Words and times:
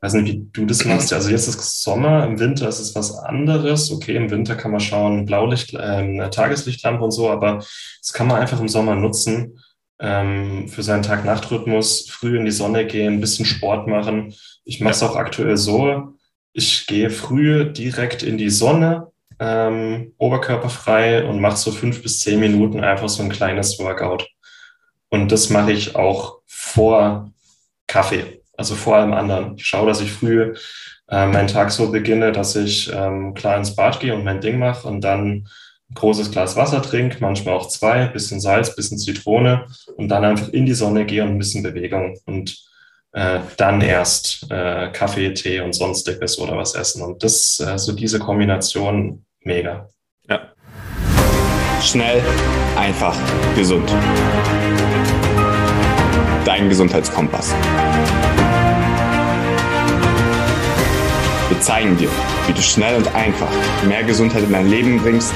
weiß 0.00 0.14
nicht, 0.14 0.26
wie 0.26 0.46
du 0.52 0.66
das 0.66 0.84
machst. 0.84 1.12
Also 1.12 1.30
jetzt 1.30 1.48
ist 1.48 1.82
Sommer, 1.82 2.24
im 2.24 2.38
Winter 2.38 2.68
ist 2.68 2.80
es 2.80 2.94
was 2.94 3.16
anderes. 3.16 3.90
Okay, 3.90 4.16
im 4.16 4.30
Winter 4.30 4.56
kann 4.56 4.70
man 4.70 4.80
schauen, 4.80 5.26
Blaulicht, 5.26 5.74
äh, 5.74 6.30
Tageslichtlampe 6.30 7.04
und 7.04 7.10
so, 7.10 7.30
aber 7.30 7.56
das 7.56 8.12
kann 8.12 8.26
man 8.26 8.40
einfach 8.40 8.60
im 8.60 8.68
Sommer 8.68 8.94
nutzen 8.94 9.58
ähm, 10.00 10.68
für 10.68 10.82
seinen 10.82 11.02
Tag-Nacht-Rhythmus, 11.02 12.08
früh 12.08 12.38
in 12.38 12.46
die 12.46 12.50
Sonne 12.50 12.86
gehen, 12.86 13.14
ein 13.14 13.20
bisschen 13.20 13.44
Sport 13.44 13.86
machen. 13.86 14.34
Ich 14.64 14.80
mache 14.80 14.94
es 14.94 15.02
auch 15.02 15.16
aktuell 15.16 15.56
so, 15.56 16.14
ich 16.52 16.86
gehe 16.86 17.10
früh 17.10 17.70
direkt 17.70 18.22
in 18.22 18.38
die 18.38 18.50
Sonne, 18.50 19.08
ähm, 19.38 20.14
oberkörperfrei 20.18 21.24
und 21.26 21.40
mache 21.40 21.56
so 21.56 21.70
fünf 21.70 22.02
bis 22.02 22.20
zehn 22.20 22.40
Minuten 22.40 22.82
einfach 22.82 23.08
so 23.08 23.22
ein 23.22 23.30
kleines 23.30 23.78
Workout. 23.78 24.28
Und 25.08 25.32
das 25.32 25.50
mache 25.50 25.72
ich 25.72 25.96
auch 25.96 26.38
vor 26.46 27.30
Kaffee, 27.86 28.39
also 28.60 28.74
vor 28.74 28.96
allem 28.96 29.14
anderen. 29.14 29.56
Ich 29.56 29.64
schaue, 29.64 29.86
dass 29.86 30.02
ich 30.02 30.12
früh 30.12 30.54
äh, 31.08 31.26
meinen 31.26 31.48
Tag 31.48 31.70
so 31.70 31.90
beginne, 31.90 32.30
dass 32.30 32.54
ich 32.56 32.92
ähm, 32.94 33.32
klar 33.32 33.56
ins 33.56 33.74
Bad 33.74 34.00
gehe 34.00 34.14
und 34.14 34.22
mein 34.22 34.42
Ding 34.42 34.58
mache 34.58 34.86
und 34.86 35.00
dann 35.00 35.46
ein 35.90 35.94
großes 35.94 36.30
Glas 36.30 36.56
Wasser 36.56 36.82
trinke, 36.82 37.16
manchmal 37.20 37.54
auch 37.54 37.68
zwei, 37.68 38.06
bisschen 38.06 38.38
Salz, 38.38 38.76
bisschen 38.76 38.98
Zitrone 38.98 39.64
und 39.96 40.08
dann 40.08 40.26
einfach 40.26 40.50
in 40.50 40.66
die 40.66 40.74
Sonne 40.74 41.06
gehe 41.06 41.22
und 41.22 41.30
ein 41.30 41.38
bisschen 41.38 41.62
Bewegung 41.62 42.18
und 42.26 42.54
äh, 43.12 43.40
dann 43.56 43.80
erst 43.80 44.46
äh, 44.50 44.90
Kaffee, 44.92 45.32
Tee 45.32 45.60
und 45.60 45.72
sonstiges 45.72 46.38
oder 46.38 46.58
was 46.58 46.74
essen. 46.74 47.02
Und 47.02 47.24
das, 47.24 47.60
äh, 47.60 47.78
so 47.78 47.92
diese 47.92 48.18
Kombination, 48.18 49.24
mega. 49.42 49.88
Ja. 50.28 50.52
Schnell, 51.80 52.22
einfach, 52.76 53.16
gesund. 53.56 53.90
Dein 56.44 56.68
Gesundheitskompass. 56.68 57.54
Wir 61.50 61.60
zeigen 61.60 61.96
dir, 61.96 62.08
wie 62.46 62.52
du 62.52 62.62
schnell 62.62 62.94
und 62.96 63.12
einfach 63.12 63.50
mehr 63.84 64.04
Gesundheit 64.04 64.44
in 64.44 64.52
dein 64.52 64.68
Leben 64.68 64.98
bringst 65.02 65.34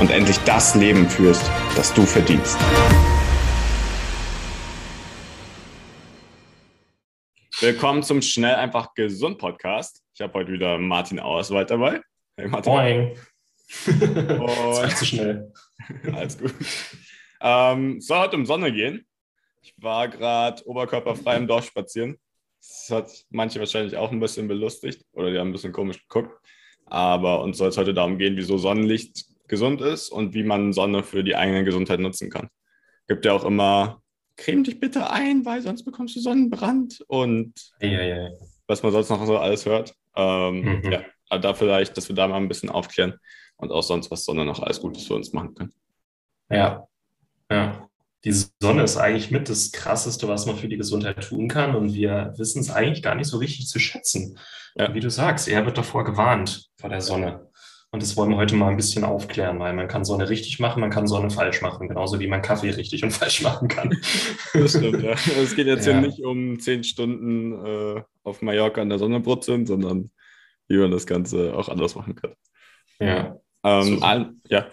und 0.00 0.10
endlich 0.10 0.38
das 0.38 0.74
Leben 0.74 1.08
führst, 1.08 1.48
das 1.76 1.94
du 1.94 2.02
verdienst. 2.04 2.58
Willkommen 7.60 8.02
zum 8.02 8.22
Schnell 8.22 8.56
einfach 8.56 8.92
gesund 8.94 9.38
Podcast. 9.38 10.02
Ich 10.14 10.20
habe 10.20 10.34
heute 10.34 10.50
wieder 10.50 10.78
Martin 10.78 11.20
Auswald 11.20 11.70
dabei. 11.70 12.00
Hey 12.36 12.48
Martin. 12.48 12.72
Moin. 12.72 13.16
Und 14.40 14.96
zu 14.96 15.06
schnell. 15.06 15.52
Alles 16.12 16.38
gut. 16.38 16.52
Ähm, 17.40 18.00
soll 18.00 18.18
heute 18.18 18.34
um 18.34 18.46
Sonne 18.46 18.72
gehen. 18.72 19.06
Ich 19.60 19.72
war 19.76 20.08
gerade 20.08 20.66
oberkörperfrei 20.66 21.36
im 21.36 21.46
Dorf 21.46 21.66
spazieren. 21.66 22.18
Das 22.62 22.88
hat 22.90 23.24
manche 23.30 23.58
wahrscheinlich 23.58 23.96
auch 23.96 24.12
ein 24.12 24.20
bisschen 24.20 24.46
belustigt 24.46 25.04
oder 25.12 25.32
die 25.32 25.38
haben 25.38 25.48
ein 25.48 25.52
bisschen 25.52 25.72
komisch 25.72 26.00
geguckt. 26.08 26.38
Aber 26.86 27.42
uns 27.42 27.58
soll 27.58 27.68
es 27.68 27.76
heute 27.76 27.92
darum 27.92 28.18
gehen, 28.18 28.36
wieso 28.36 28.56
Sonnenlicht 28.56 29.24
gesund 29.48 29.80
ist 29.80 30.10
und 30.10 30.32
wie 30.32 30.44
man 30.44 30.72
Sonne 30.72 31.02
für 31.02 31.24
die 31.24 31.34
eigene 31.34 31.64
Gesundheit 31.64 31.98
nutzen 31.98 32.30
kann. 32.30 32.48
Gibt 33.08 33.24
ja 33.24 33.32
auch 33.32 33.44
immer, 33.44 34.00
creme 34.36 34.62
dich 34.62 34.78
bitte 34.78 35.10
ein, 35.10 35.44
weil 35.44 35.60
sonst 35.60 35.82
bekommst 35.82 36.14
du 36.14 36.20
Sonnenbrand 36.20 37.04
und 37.08 37.52
ja, 37.80 37.88
ja, 37.88 38.22
ja. 38.22 38.30
was 38.68 38.82
man 38.82 38.92
sonst 38.92 39.10
noch 39.10 39.26
so 39.26 39.38
alles 39.38 39.66
hört. 39.66 39.94
Ähm, 40.14 40.60
mhm. 40.60 40.92
Ja, 40.92 41.04
aber 41.30 41.40
da 41.40 41.54
vielleicht, 41.54 41.96
dass 41.96 42.08
wir 42.08 42.14
da 42.14 42.28
mal 42.28 42.36
ein 42.36 42.48
bisschen 42.48 42.70
aufklären 42.70 43.18
und 43.56 43.72
auch 43.72 43.82
sonst, 43.82 44.10
was 44.10 44.24
Sonne 44.24 44.44
noch 44.44 44.60
alles 44.60 44.80
Gutes 44.80 45.06
für 45.06 45.14
uns 45.14 45.32
machen 45.32 45.54
kann. 45.54 45.72
Ja, 46.48 46.86
ja 47.50 47.88
die 48.24 48.34
Sonne 48.60 48.84
ist 48.84 48.96
eigentlich 48.96 49.30
mit 49.30 49.48
das 49.48 49.72
Krasseste, 49.72 50.28
was 50.28 50.46
man 50.46 50.56
für 50.56 50.68
die 50.68 50.76
Gesundheit 50.76 51.22
tun 51.22 51.48
kann. 51.48 51.74
Und 51.74 51.92
wir 51.94 52.32
wissen 52.36 52.60
es 52.60 52.70
eigentlich 52.70 53.02
gar 53.02 53.14
nicht 53.14 53.26
so 53.26 53.38
richtig 53.38 53.66
zu 53.66 53.78
schätzen. 53.78 54.38
Ja. 54.76 54.94
Wie 54.94 55.00
du 55.00 55.10
sagst, 55.10 55.48
er 55.48 55.66
wird 55.66 55.76
davor 55.76 56.04
gewarnt 56.04 56.70
vor 56.78 56.88
der 56.88 57.00
Sonne. 57.00 57.48
Und 57.90 58.02
das 58.02 58.16
wollen 58.16 58.30
wir 58.30 58.38
heute 58.38 58.54
mal 58.54 58.70
ein 58.70 58.76
bisschen 58.76 59.04
aufklären, 59.04 59.58
weil 59.58 59.74
man 59.74 59.86
kann 59.86 60.06
Sonne 60.06 60.30
richtig 60.30 60.58
machen, 60.58 60.80
man 60.80 60.88
kann 60.88 61.06
Sonne 61.06 61.28
falsch 61.28 61.60
machen, 61.60 61.88
genauso 61.88 62.20
wie 62.20 62.26
man 62.26 62.40
Kaffee 62.40 62.70
richtig 62.70 63.02
und 63.04 63.10
falsch 63.12 63.42
machen 63.42 63.68
kann. 63.68 63.94
Das 64.54 64.70
stimmt, 64.70 65.02
ja. 65.02 65.10
Es 65.42 65.54
geht 65.54 65.66
jetzt 65.66 65.86
ja. 65.86 65.92
hier 65.92 66.00
nicht 66.00 66.22
um 66.22 66.58
zehn 66.58 66.84
Stunden 66.84 67.52
äh, 67.52 68.02
auf 68.22 68.40
Mallorca 68.40 68.80
an 68.80 68.88
der 68.88 68.98
Sonne 68.98 69.20
brutzeln, 69.20 69.66
sondern 69.66 70.10
wie 70.68 70.78
man 70.78 70.90
das 70.90 71.06
Ganze 71.06 71.54
auch 71.54 71.68
anders 71.68 71.94
machen 71.94 72.14
kann. 72.14 72.32
Ja. 72.98 73.36
Ähm, 73.62 73.98
so. 73.98 74.30
ja 74.48 74.66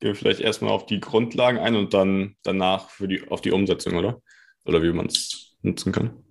gehen 0.00 0.08
wir 0.08 0.14
vielleicht 0.14 0.40
erstmal 0.40 0.72
auf 0.72 0.86
die 0.86 1.00
Grundlagen 1.00 1.58
ein 1.58 1.76
und 1.76 1.94
dann 1.94 2.36
danach 2.42 2.90
für 2.90 3.08
die, 3.08 3.28
auf 3.28 3.40
die 3.40 3.52
Umsetzung, 3.52 3.96
oder? 3.96 4.20
Oder 4.64 4.82
wie 4.82 4.92
man 4.92 5.06
es 5.06 5.56
nutzen 5.62 5.92
kann. 5.92 6.22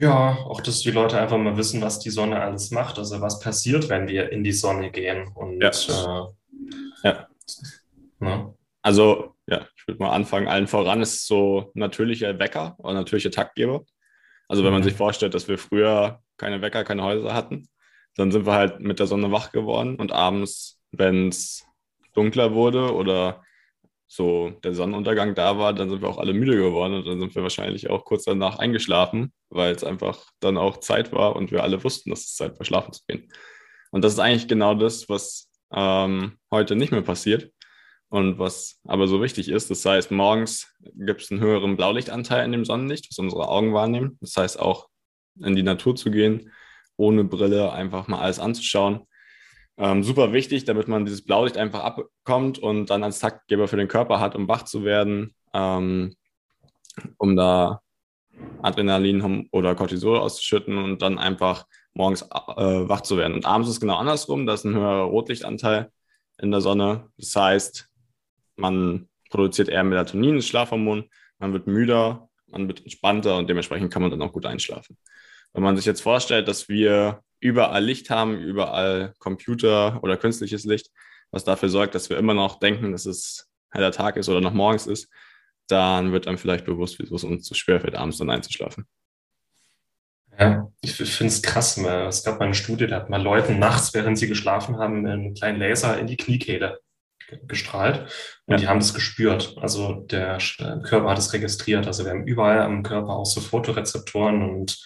Ja, 0.00 0.38
auch 0.46 0.60
dass 0.60 0.80
die 0.80 0.90
Leute 0.90 1.18
einfach 1.20 1.36
mal 1.36 1.56
wissen, 1.56 1.82
was 1.82 1.98
die 1.98 2.10
Sonne 2.10 2.40
alles 2.40 2.70
macht. 2.70 2.98
Also 2.98 3.20
was 3.20 3.40
passiert, 3.40 3.88
wenn 3.88 4.08
wir 4.08 4.32
in 4.32 4.42
die 4.42 4.52
Sonne 4.52 4.90
gehen. 4.90 5.28
Und 5.34 5.60
ja. 5.60 5.68
Äh, 5.68 7.08
ja. 7.08 7.28
Ne? 8.18 8.54
Also, 8.82 9.34
ja, 9.46 9.66
ich 9.76 9.86
würde 9.86 10.02
mal 10.02 10.12
anfangen. 10.12 10.48
Allen 10.48 10.68
voran 10.68 11.02
ist 11.02 11.26
so 11.26 11.70
natürlicher 11.74 12.38
Wecker 12.38 12.76
oder 12.78 12.94
natürlicher 12.94 13.30
Taktgeber. 13.30 13.84
Also 14.48 14.64
wenn 14.64 14.72
man 14.72 14.80
mhm. 14.80 14.84
sich 14.84 14.94
vorstellt, 14.94 15.34
dass 15.34 15.48
wir 15.48 15.58
früher 15.58 16.22
keine 16.38 16.62
Wecker, 16.62 16.84
keine 16.84 17.02
Häuser 17.02 17.34
hatten, 17.34 17.68
dann 18.16 18.32
sind 18.32 18.46
wir 18.46 18.54
halt 18.54 18.80
mit 18.80 18.98
der 18.98 19.06
Sonne 19.06 19.30
wach 19.30 19.52
geworden 19.52 19.96
und 19.96 20.12
abends, 20.12 20.80
wenn 20.92 21.28
es 21.28 21.64
dunkler 22.12 22.54
wurde 22.54 22.94
oder 22.94 23.42
so 24.12 24.50
der 24.64 24.74
Sonnenuntergang 24.74 25.36
da 25.36 25.56
war, 25.56 25.72
dann 25.72 25.88
sind 25.88 26.02
wir 26.02 26.08
auch 26.08 26.18
alle 26.18 26.34
müde 26.34 26.56
geworden 26.56 26.94
und 26.94 27.06
dann 27.06 27.20
sind 27.20 27.32
wir 27.36 27.44
wahrscheinlich 27.44 27.90
auch 27.90 28.04
kurz 28.04 28.24
danach 28.24 28.58
eingeschlafen, 28.58 29.32
weil 29.50 29.72
es 29.72 29.84
einfach 29.84 30.26
dann 30.40 30.58
auch 30.58 30.78
Zeit 30.78 31.12
war 31.12 31.36
und 31.36 31.52
wir 31.52 31.62
alle 31.62 31.84
wussten, 31.84 32.10
dass 32.10 32.22
es 32.22 32.34
Zeit 32.34 32.58
war, 32.58 32.66
schlafen 32.66 32.92
zu 32.92 33.02
gehen. 33.06 33.32
Und 33.92 34.02
das 34.02 34.14
ist 34.14 34.18
eigentlich 34.18 34.48
genau 34.48 34.74
das, 34.74 35.08
was 35.08 35.48
ähm, 35.72 36.38
heute 36.50 36.74
nicht 36.74 36.90
mehr 36.90 37.02
passiert 37.02 37.52
und 38.08 38.40
was 38.40 38.80
aber 38.84 39.06
so 39.06 39.22
wichtig 39.22 39.48
ist. 39.48 39.70
Das 39.70 39.84
heißt, 39.84 40.10
morgens 40.10 40.74
gibt 40.96 41.22
es 41.22 41.30
einen 41.30 41.40
höheren 41.40 41.76
Blaulichtanteil 41.76 42.44
in 42.44 42.50
dem 42.50 42.64
Sonnenlicht, 42.64 43.06
was 43.10 43.18
unsere 43.18 43.48
Augen 43.48 43.72
wahrnehmen. 43.74 44.18
Das 44.20 44.36
heißt 44.36 44.58
auch 44.58 44.88
in 45.38 45.54
die 45.54 45.62
Natur 45.62 45.94
zu 45.94 46.10
gehen, 46.10 46.50
ohne 46.96 47.22
Brille 47.22 47.72
einfach 47.72 48.08
mal 48.08 48.18
alles 48.18 48.40
anzuschauen 48.40 49.06
ähm, 49.80 50.02
super 50.02 50.32
wichtig, 50.34 50.64
damit 50.66 50.88
man 50.88 51.06
dieses 51.06 51.22
Blaulicht 51.22 51.56
einfach 51.56 51.82
abkommt 51.82 52.58
und 52.58 52.90
dann 52.90 53.02
als 53.02 53.18
Taktgeber 53.18 53.66
für 53.66 53.78
den 53.78 53.88
Körper 53.88 54.20
hat, 54.20 54.36
um 54.36 54.46
wach 54.46 54.64
zu 54.64 54.84
werden, 54.84 55.34
ähm, 55.54 56.14
um 57.16 57.34
da 57.34 57.80
Adrenalin 58.60 59.48
oder 59.52 59.74
Cortisol 59.74 60.18
auszuschütten 60.18 60.76
und 60.76 61.00
dann 61.00 61.18
einfach 61.18 61.64
morgens 61.94 62.22
äh, 62.22 62.26
wach 62.88 63.00
zu 63.00 63.16
werden. 63.16 63.34
Und 63.34 63.46
abends 63.46 63.68
ist 63.68 63.76
es 63.76 63.80
genau 63.80 63.96
andersrum, 63.96 64.44
da 64.44 64.52
ist 64.52 64.64
ein 64.64 64.74
höherer 64.74 65.04
Rotlichtanteil 65.04 65.90
in 66.40 66.50
der 66.50 66.60
Sonne. 66.60 67.08
Das 67.16 67.34
heißt, 67.34 67.88
man 68.56 69.08
produziert 69.30 69.70
eher 69.70 69.82
Melatonin, 69.82 70.36
das 70.36 70.46
Schlafhormon, 70.46 71.08
man 71.38 71.52
wird 71.54 71.66
müder, 71.66 72.28
man 72.48 72.68
wird 72.68 72.82
entspannter 72.82 73.38
und 73.38 73.48
dementsprechend 73.48 73.90
kann 73.90 74.02
man 74.02 74.10
dann 74.10 74.20
auch 74.20 74.32
gut 74.32 74.44
einschlafen. 74.44 74.98
Wenn 75.54 75.62
man 75.62 75.76
sich 75.76 75.86
jetzt 75.86 76.02
vorstellt, 76.02 76.48
dass 76.48 76.68
wir 76.68 77.22
überall 77.40 77.84
Licht 77.84 78.10
haben, 78.10 78.38
überall 78.38 79.14
Computer 79.18 80.02
oder 80.02 80.16
künstliches 80.16 80.64
Licht, 80.64 80.90
was 81.30 81.44
dafür 81.44 81.68
sorgt, 81.68 81.94
dass 81.94 82.10
wir 82.10 82.18
immer 82.18 82.34
noch 82.34 82.58
denken, 82.58 82.92
dass 82.92 83.06
es 83.06 83.48
heller 83.70 83.92
Tag 83.92 84.16
ist 84.16 84.28
oder 84.28 84.40
noch 84.40 84.52
morgens 84.52 84.86
ist, 84.86 85.08
dann 85.68 86.12
wird 86.12 86.26
einem 86.26 86.38
vielleicht 86.38 86.64
bewusst, 86.64 86.98
wie 86.98 87.04
es 87.04 87.24
uns 87.24 87.44
zu 87.44 87.54
schwer 87.54 87.80
fällt, 87.80 87.94
abends 87.94 88.18
dann 88.18 88.30
einzuschlafen. 88.30 88.86
Ja, 90.38 90.70
ich 90.80 90.94
finde 90.94 91.32
es 91.32 91.42
krass. 91.42 91.76
Es 91.76 92.24
gab 92.24 92.38
mal 92.38 92.46
eine 92.46 92.54
Studie, 92.54 92.86
da 92.86 92.96
hat 92.96 93.10
man 93.10 93.20
Leuten 93.20 93.58
nachts, 93.58 93.92
während 93.94 94.18
sie 94.18 94.26
geschlafen 94.26 94.78
haben, 94.78 95.06
einen 95.06 95.34
kleinen 95.34 95.58
Laser 95.58 95.98
in 95.98 96.06
die 96.06 96.16
Kniekehle 96.16 96.80
gestrahlt 97.46 98.10
und 98.46 98.54
ja. 98.54 98.56
die 98.56 98.68
haben 98.68 98.80
das 98.80 98.94
gespürt. 98.94 99.56
Also 99.60 100.00
der 100.10 100.38
Körper 100.82 101.10
hat 101.10 101.18
es 101.18 101.32
registriert. 101.32 101.86
Also 101.86 102.04
wir 102.04 102.10
haben 102.10 102.26
überall 102.26 102.60
am 102.60 102.82
Körper 102.82 103.10
auch 103.10 103.26
so 103.26 103.40
Fotorezeptoren 103.40 104.42
und 104.42 104.78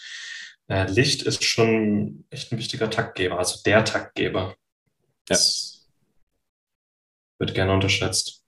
äh, 0.68 0.90
Licht 0.90 1.22
ist 1.22 1.44
schon 1.44 2.24
echt 2.30 2.52
ein 2.52 2.58
wichtiger 2.58 2.90
Taktgeber, 2.90 3.38
also 3.38 3.60
der 3.64 3.84
Taktgeber. 3.84 4.54
Das 5.26 5.88
wird 7.38 7.54
gerne 7.54 7.72
unterschätzt. 7.72 8.44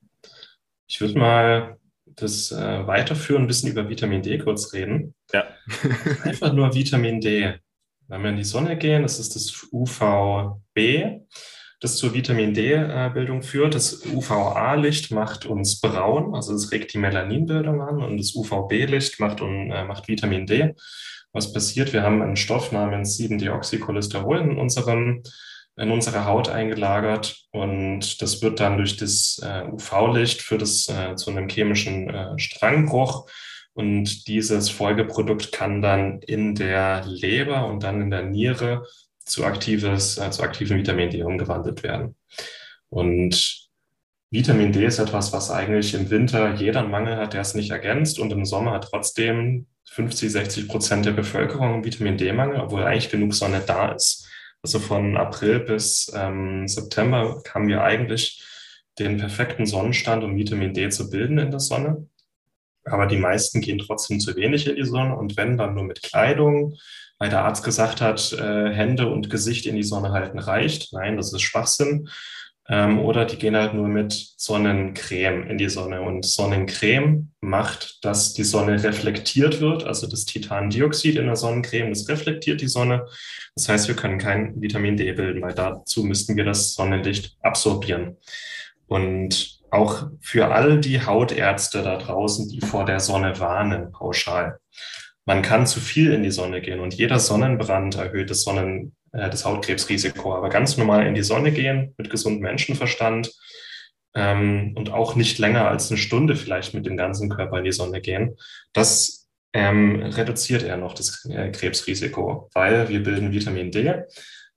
Ich 0.87 1.01
würde 1.01 1.19
mal 1.19 1.79
das 2.07 2.51
äh, 2.53 2.87
weiterführen, 2.87 3.43
ein 3.43 3.47
bisschen 3.47 3.71
über 3.71 3.89
Vitamin 3.89 4.23
D 4.23 4.39
kurz 4.39 4.73
reden. 4.73 5.15
Ja. 5.33 5.47
Einfach 6.23 6.53
nur 6.53 6.75
Vitamin 6.75 7.21
D. 7.21 7.55
Wenn 8.09 8.23
wir 8.23 8.31
in 8.31 8.37
die 8.37 8.45
Sonne 8.45 8.79
gehen, 8.79 9.03
das 9.03 9.19
ist 9.19 9.35
das 9.35 9.67
UVB, 9.73 11.21
das 11.81 11.97
zur 11.97 12.15
Vitamin 12.15 12.55
D-Bildung 12.55 13.43
führt. 13.43 13.75
Das 13.75 14.07
UVA-Licht 14.07 15.11
macht 15.11 15.45
uns 15.45 15.81
braun, 15.81 16.35
also 16.35 16.55
es 16.55 16.71
regt 16.71 16.95
die 16.95 16.99
Melaninbildung 16.99 17.83
an 17.83 18.03
und 18.03 18.17
das 18.17 18.35
UVB-Licht 18.35 19.19
macht, 19.19 19.41
äh, 19.41 19.85
macht 19.85 20.09
Vitamin 20.09 20.47
D 20.47 20.75
was 21.33 21.53
passiert? 21.53 21.93
Wir 21.93 22.03
haben 22.03 22.23
einen 22.23 22.37
Stoff 22.37 22.73
namens 22.73 23.19
7-Deoxycholesterol 23.19 24.39
in 24.39 24.59
unserem 24.59 25.23
in 25.79 25.91
unsere 25.91 26.25
Haut 26.25 26.49
eingelagert 26.49 27.37
und 27.53 28.23
das 28.23 28.41
wird 28.41 28.61
dann 28.61 28.79
durch 28.79 28.97
das 28.97 29.39
äh, 29.45 29.65
UV-Licht 29.71 30.41
für 30.41 30.57
das 30.57 30.89
äh, 30.89 31.17
zu 31.17 31.31
einem 31.31 31.49
chemischen 31.49 32.09
äh, 32.09 32.39
Strangbruch 32.39 33.29
Und 33.75 34.27
dieses 34.27 34.71
Folgeprodukt 34.71 35.53
kann 35.53 35.83
dann 35.83 36.21
in 36.23 36.55
der 36.55 37.05
Leber 37.05 37.67
und 37.67 37.83
dann 37.83 38.01
in 38.01 38.11
der 38.11 38.23
Niere 38.23 38.87
zu, 39.27 39.45
aktives, 39.45 40.17
äh, 40.17 40.31
zu 40.31 40.43
aktivem 40.43 40.79
Vitamin 40.79 41.11
D 41.11 41.23
umgewandelt 41.23 41.83
werden. 41.83 42.17
Und 42.89 43.69
Vitamin 44.31 44.73
D 44.73 44.87
ist 44.87 44.99
etwas, 44.99 45.33
was 45.35 45.51
eigentlich 45.51 45.93
im 45.93 46.09
Winter 46.09 46.55
jeder 46.55 46.85
Mangel 46.85 47.17
hat, 47.17 47.35
der 47.35 47.43
es 47.43 47.55
nicht 47.55 47.71
ergänzt. 47.71 48.19
Und 48.19 48.33
im 48.33 48.47
Sommer 48.47 48.81
trotzdem 48.81 49.67
50, 49.91 50.31
60 50.31 50.69
Prozent 50.69 51.07
der 51.07 51.13
Bevölkerung 51.13 51.85
Vitamin 51.85 52.17
D-Mangel, 52.17 52.61
obwohl 52.61 52.85
eigentlich 52.85 53.11
genug 53.11 53.35
Sonne 53.35 53.63
da 53.67 53.93
ist. 53.93 54.29
Also 54.63 54.79
von 54.79 55.17
April 55.17 55.61
bis 55.61 56.13
ähm, 56.15 56.67
September 56.67 57.43
haben 57.55 57.69
wir 57.69 57.83
eigentlich 57.83 58.43
den 58.99 59.19
perfekten 59.19 59.67
Sonnenstand, 59.67 60.25
um 60.25 60.37
Vitamin 60.37 60.73
D 60.73 60.89
zu 60.89 61.11
bilden 61.11 61.39
in 61.39 61.51
der 61.51 61.61
Sonne. 61.61 62.09
Aber 62.85 63.07
die 63.07 63.19
meisten 63.19 63.61
gehen 63.61 63.79
trotzdem 63.79 64.21
zu 64.21 64.37
wenig 64.37 64.67
in 64.67 64.77
die 64.77 64.85
Sonne 64.85 65.17
und 65.17 65.37
wenn, 65.37 65.57
dann 65.57 65.75
nur 65.75 65.85
mit 65.85 66.03
Kleidung, 66.03 66.77
weil 67.19 67.31
der 67.31 67.45
Arzt 67.45 67.65
gesagt 67.65 68.01
hat, 68.01 68.33
äh, 68.33 68.73
Hände 68.73 69.09
und 69.09 69.31
Gesicht 69.31 69.67
in 69.67 69.77
die 69.77 69.83
Sonne 69.83 70.13
halten 70.13 70.39
reicht. 70.39 70.93
Nein, 70.93 71.17
das 71.17 71.33
ist 71.33 71.43
Schwachsinn. 71.43 72.09
Ähm, 72.69 72.99
oder 72.99 73.25
die 73.25 73.37
gehen 73.37 73.57
halt 73.57 73.75
nur 73.75 73.87
mit 73.87 74.13
Sonnencreme 74.37 75.49
in 75.49 75.59
die 75.59 75.69
Sonne. 75.69 76.03
Und 76.03 76.25
Sonnencreme 76.25 77.31
macht, 77.41 78.05
dass 78.05 78.35
die 78.35 78.45
Sonne 78.45 78.83
reflektiert 78.83 79.61
wird. 79.61 79.85
Also 79.85 80.09
das 80.09 80.25
Titandioxid 80.25 81.17
in 81.17 81.27
der 81.27 81.37
Sonnencreme, 81.37 81.91
das 81.91 82.09
reflektiert 82.09 82.61
die 82.61 82.69
Sonne. 82.69 83.07
Das 83.55 83.69
heißt, 83.69 83.89
wir 83.89 83.95
können 83.95 84.19
kein 84.19 84.61
Vitamin 84.61 84.97
D 84.97 85.13
bilden, 85.13 85.43
weil 85.43 85.55
dazu 85.55 86.03
müssten 86.03 86.37
wir 86.37 86.45
das 86.45 86.75
Sonnenlicht 86.75 87.37
absorbieren. 87.41 88.17
Und 88.89 89.61
auch 89.71 90.09
für 90.21 90.53
all 90.53 90.81
die 90.81 91.05
Hautärzte 91.05 91.83
da 91.83 91.99
draußen, 91.99 92.49
die 92.49 92.61
vor 92.61 92.85
der 92.85 93.01
Sonne 93.01 93.39
warnen, 93.39 93.93
pauschal. 93.93 94.59
Man 95.25 95.43
kann 95.43 95.67
zu 95.67 95.81
viel 95.81 96.13
in 96.13 96.23
die 96.23 96.31
Sonne 96.31 96.61
gehen 96.61 96.81
und 96.81 96.95
jeder 96.95 97.19
Sonnenbrand 97.19 97.97
erhöht 97.97 98.31
das 98.31 98.43
Sonnen, 98.43 98.96
äh, 99.17 99.31
das 99.31 99.45
Hautkrebsrisiko. 99.45 100.35
Aber 100.35 100.49
ganz 100.49 100.77
normal 100.77 101.07
in 101.07 101.15
die 101.15 101.23
Sonne 101.23 101.53
gehen 101.53 101.95
mit 101.97 102.11
gesundem 102.11 102.43
Menschenverstand 102.43 103.33
ähm, 104.15 104.75
und 104.77 104.93
auch 104.93 105.15
nicht 105.17 105.39
länger 105.39 105.69
als 105.69 105.91
eine 105.91 105.99
Stunde 105.99 106.37
vielleicht 106.37 106.75
mit 106.75 106.87
dem 106.87 106.97
ganzen 106.97 107.29
Körper 107.29 107.59
in 107.59 107.65
die 107.65 107.73
Sonne 107.73 108.01
gehen, 108.01 108.37
das 108.73 109.29
ähm, 109.53 110.03
reduziert 110.03 110.63
eher 110.63 110.77
noch 110.77 110.93
das 110.93 111.25
äh, 111.27 111.51
Krebsrisiko, 111.51 112.51
weil 112.53 112.89
wir 112.89 113.03
bilden 113.03 113.33
Vitamin 113.33 113.71
D 113.71 114.05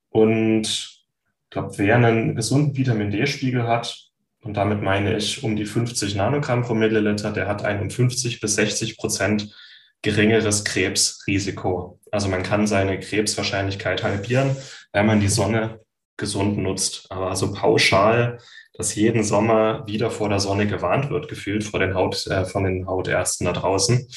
und 0.10 0.64
ich 0.64 1.52
glaube, 1.52 1.78
wer 1.78 1.96
einen 1.96 2.36
gesunden 2.36 2.78
Vitamin 2.78 3.10
D-Spiegel 3.10 3.68
hat, 3.68 4.10
und 4.42 4.56
damit 4.56 4.82
meine 4.82 5.18
ich 5.18 5.44
um 5.44 5.56
die 5.56 5.66
50 5.66 6.16
Nanogramm 6.16 6.62
pro 6.62 6.74
Milliliter, 6.74 7.32
der 7.32 7.48
hat 7.48 7.66
ein 7.66 7.82
um 7.82 7.90
50 7.90 8.40
bis 8.40 8.56
60 8.56 8.98
Prozent 8.98 9.54
geringeres 10.02 10.64
Krebsrisiko. 10.64 12.00
Also 12.12 12.30
man 12.30 12.44
kann 12.44 12.68
seine 12.68 13.00
Krebswahrscheinlichkeit 13.00 14.04
halbieren, 14.04 14.56
wenn 14.94 15.06
man 15.06 15.20
die 15.20 15.28
Sonne 15.28 15.82
gesund 16.18 16.58
nutzt. 16.58 17.08
Aber 17.10 17.36
so 17.36 17.54
pauschal, 17.54 18.40
dass 18.74 18.96
jeden 18.96 19.24
Sommer 19.24 19.86
wieder 19.88 20.10
vor 20.10 20.30
der 20.30 20.40
Sonne 20.40 20.68
gewarnt 20.68 21.10
wird, 21.10 21.28
gefühlt 21.28 21.64
vor 21.64 21.80
den 21.80 21.96
Haut, 21.96 22.28
äh, 22.28 22.46
von 22.46 22.64
den 22.64 22.88
Hautärzten 22.88 23.46
da 23.46 23.52
draußen, 23.52 24.08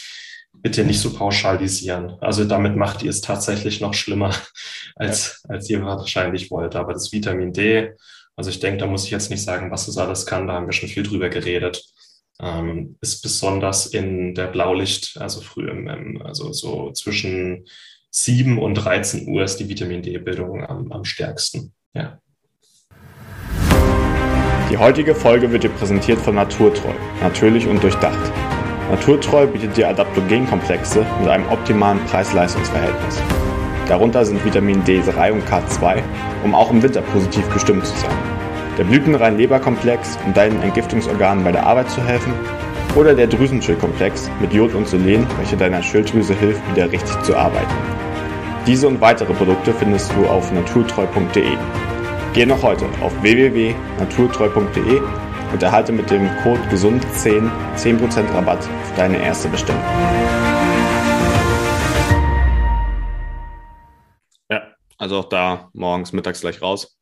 bitte 0.53 0.85
nicht 0.85 1.01
so 1.01 1.13
pauschalisieren. 1.13 2.17
Also 2.21 2.45
damit 2.45 2.77
macht 2.77 3.03
ihr 3.03 3.11
es 3.11 3.21
tatsächlich 3.21 3.81
noch 3.81 3.95
schlimmer, 3.95 4.35
als, 4.97 5.43
ja. 5.45 5.55
als 5.55 5.69
ihr 5.69 5.83
wahrscheinlich 5.85 6.51
wollt. 6.51 6.77
Aber 6.77 6.93
das 6.93 7.13
Vitamin 7.13 7.53
D, 7.53 7.93
also 8.37 8.51
ich 8.51 8.61
denke, 8.61 8.79
da 8.79 8.87
muss 8.87 9.05
ich 9.05 9.11
jetzt 9.11 9.31
nicht 9.31 9.43
sagen, 9.43 9.71
was 9.71 9.89
es 9.89 9.99
alles 9.99 10.27
kann, 10.27 10.47
da 10.47 10.55
haben 10.55 10.67
wir 10.67 10.73
schon 10.73 10.89
viel 10.89 11.03
drüber 11.03 11.29
geredet 11.29 11.85
ähm, 12.41 12.97
ist 13.01 13.23
besonders 13.23 13.87
in 13.87 14.35
der 14.35 14.49
Blaulicht, 14.49 15.17
also 15.19 15.41
früh 15.41 15.69
im, 15.69 16.21
also 16.23 16.53
so 16.53 16.93
zwischen 16.93 17.67
7 18.11 18.59
und 18.59 18.75
13 18.75 19.29
Uhr 19.29 19.45
ist 19.45 19.57
die 19.57 19.69
Vitamin 19.69 20.03
D-Bildung 20.03 20.65
am, 20.65 20.93
am 20.93 21.05
stärksten. 21.05 21.73
Ja. 21.95 22.19
Die 24.71 24.79
heutige 24.79 25.15
Folge 25.15 25.51
wird 25.53 25.65
dir 25.65 25.71
präsentiert 25.71 26.19
von 26.19 26.35
Naturtreu, 26.35 26.95
natürlich 27.21 27.67
und 27.67 27.83
durchdacht. 27.83 28.33
Naturtreu 28.91 29.47
bietet 29.47 29.77
dir 29.77 29.89
Adaptogenkomplexe 29.89 31.07
mit 31.21 31.29
einem 31.29 31.49
optimalen 31.49 32.05
Preis-Leistungs-Verhältnis. 32.07 33.23
Darunter 33.89 34.25
sind 34.25 34.45
Vitamin 34.45 34.83
D3 34.85 35.33
und 35.33 35.45
K2, 35.45 36.03
um 36.45 36.55
auch 36.55 36.71
im 36.71 36.83
Winter 36.83 37.03
positiv 37.03 37.49
gestimmt 37.53 37.87
zu 37.87 37.97
sein 37.97 38.42
der 38.79 38.85
blütenrein 38.85 39.37
Leberkomplex, 39.37 40.19
um 40.25 40.33
deinen 40.33 40.63
Entgiftungsorganen 40.63 41.45
bei 41.45 41.53
der 41.53 41.67
Arbeit 41.67 41.91
zu 41.91 42.03
helfen, 42.03 42.33
oder 42.97 43.15
der 43.15 43.27
Drüsenschildkomplex 43.27 44.31
mit 44.41 44.53
Jod 44.53 44.75
und 44.75 44.87
Selen, 44.87 45.27
welcher 45.39 45.57
deiner 45.57 45.83
Schilddrüse 45.83 46.35
hilft, 46.35 46.61
wieder 46.71 46.91
richtig 46.91 47.21
zu 47.23 47.37
arbeiten. 47.37 47.73
Diese 48.67 48.87
und 48.87 49.01
weitere 49.01 49.33
Produkte 49.33 49.73
findest 49.73 50.13
du 50.15 50.27
auf 50.27 50.53
naturtreu.de. 50.53 51.57
Geh 52.35 52.47
noch 52.47 52.63
heute 52.63 52.87
auf 53.01 53.13
www.naturtreu.de 53.23 55.01
und 55.53 55.63
erhalte 55.63 55.93
mit 55.93 56.11
dem 56.11 56.29
Code 56.43 56.61
GESUND10 56.71 57.51
10% 57.77 58.35
Rabatt 58.35 58.59
auf 58.59 58.95
deine 58.97 59.23
erste 59.23 59.49
Bestellung. 59.49 59.83
Ja, 64.51 64.63
also 64.99 65.19
auch 65.19 65.29
da 65.29 65.69
morgens, 65.73 66.13
mittags 66.13 66.41
gleich 66.41 66.63
raus 66.63 66.99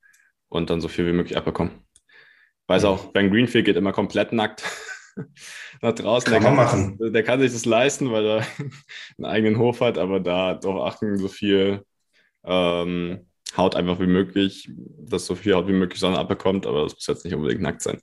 und 0.51 0.69
dann 0.69 0.83
so 0.83 0.89
viel 0.89 1.07
wie 1.07 1.13
möglich 1.13 1.39
abbekommen. 1.39 1.73
Weiß 2.67 2.85
auch, 2.85 3.07
Ben 3.07 3.31
Greenfield 3.31 3.65
geht 3.65 3.77
immer 3.77 3.93
komplett 3.93 4.33
nackt 4.33 4.63
nach 5.81 5.95
draußen. 5.95 6.31
Kann 6.31 6.43
der, 6.43 6.49
kann, 6.51 6.57
machen. 6.57 6.99
Das, 7.01 7.13
der 7.13 7.23
kann 7.23 7.41
sich 7.41 7.53
das 7.53 7.65
leisten, 7.65 8.13
weil 8.13 8.27
er 8.27 8.47
einen 9.19 9.25
eigenen 9.25 9.59
Hof 9.59 9.81
hat, 9.81 9.97
aber 9.97 10.21
da 10.21 10.55
darauf 10.55 10.93
achten, 10.93 11.17
so 11.17 11.29
viel 11.29 11.83
ähm, 12.45 13.27
Haut 13.57 13.75
einfach 13.75 13.99
wie 13.99 14.07
möglich, 14.07 14.71
dass 14.99 15.27
so 15.27 15.35
viel 15.35 15.55
Haut 15.55 15.67
wie 15.67 15.73
möglich 15.73 15.99
Sonne 15.99 16.19
abbekommt, 16.19 16.67
aber 16.67 16.85
das 16.85 16.95
muss 16.95 17.07
jetzt 17.07 17.25
nicht 17.25 17.35
unbedingt 17.35 17.63
nackt 17.63 17.83
sein. 17.83 18.01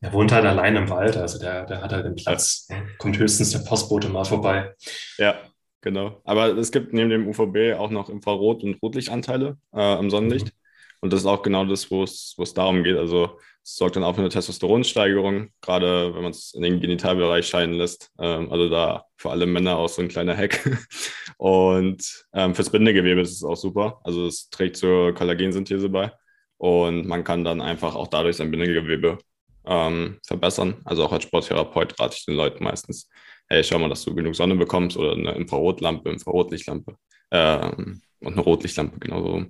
Er 0.00 0.12
wohnt 0.12 0.32
halt 0.32 0.44
allein 0.44 0.76
im 0.76 0.90
Wald, 0.90 1.16
also 1.16 1.38
der, 1.38 1.64
der 1.64 1.80
hat 1.80 1.92
halt 1.92 2.04
den 2.04 2.16
Platz. 2.16 2.68
Kommt 2.98 3.18
höchstens 3.18 3.52
der 3.52 3.60
Postbote 3.60 4.08
mal 4.08 4.24
vorbei. 4.24 4.74
Ja, 5.16 5.36
genau. 5.80 6.20
Aber 6.24 6.48
es 6.58 6.72
gibt 6.72 6.92
neben 6.92 7.10
dem 7.10 7.28
UVB 7.28 7.78
auch 7.78 7.90
noch 7.90 8.10
Infrarot- 8.10 8.64
und 8.64 8.82
Rotlichtanteile 8.82 9.56
äh, 9.72 9.98
im 9.98 10.10
Sonnenlicht. 10.10 10.46
Mhm. 10.46 10.63
Und 11.04 11.12
das 11.12 11.20
ist 11.20 11.26
auch 11.26 11.42
genau 11.42 11.66
das, 11.66 11.90
wo 11.90 12.02
es 12.02 12.54
darum 12.54 12.82
geht. 12.82 12.96
Also 12.96 13.38
es 13.62 13.76
sorgt 13.76 13.96
dann 13.96 14.04
auch 14.04 14.14
für 14.14 14.22
eine 14.22 14.30
Testosteronsteigerung, 14.30 15.50
gerade 15.60 16.14
wenn 16.14 16.22
man 16.22 16.30
es 16.30 16.54
in 16.54 16.62
den 16.62 16.80
Genitalbereich 16.80 17.46
scheinen 17.46 17.74
lässt. 17.74 18.10
Ähm, 18.18 18.50
also 18.50 18.70
da 18.70 19.04
für 19.18 19.28
alle 19.28 19.44
Männer 19.44 19.76
auch 19.76 19.90
so 19.90 20.00
ein 20.00 20.08
kleiner 20.08 20.34
Hack. 20.34 20.66
Und 21.36 22.24
ähm, 22.32 22.54
fürs 22.54 22.70
Bindegewebe 22.70 23.20
ist 23.20 23.32
es 23.32 23.44
auch 23.44 23.58
super. 23.58 24.00
Also 24.02 24.26
es 24.26 24.48
trägt 24.48 24.78
zur 24.78 25.12
Kollagensynthese 25.12 25.90
bei. 25.90 26.10
Und 26.56 27.06
man 27.06 27.22
kann 27.22 27.44
dann 27.44 27.60
einfach 27.60 27.94
auch 27.96 28.08
dadurch 28.08 28.36
sein 28.36 28.50
Bindegewebe 28.50 29.18
ähm, 29.66 30.20
verbessern. 30.26 30.80
Also 30.86 31.04
auch 31.04 31.12
als 31.12 31.24
Sporttherapeut 31.24 32.00
rate 32.00 32.16
ich 32.16 32.24
den 32.24 32.36
Leuten 32.36 32.64
meistens, 32.64 33.10
hey, 33.48 33.62
schau 33.62 33.78
mal, 33.78 33.90
dass 33.90 34.06
du 34.06 34.14
genug 34.14 34.36
Sonne 34.36 34.54
bekommst 34.54 34.96
oder 34.96 35.12
eine 35.12 35.32
Infrarotlampe, 35.32 36.08
Infrarotlichtlampe 36.08 36.96
ähm, 37.30 38.00
und 38.20 38.32
eine 38.32 38.40
Rotlichtlampe 38.40 38.98
genauso. 38.98 39.44